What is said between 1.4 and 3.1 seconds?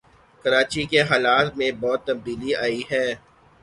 میں بہت تبدیلی آئی ہے